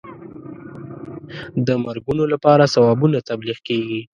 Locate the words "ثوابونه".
2.73-3.17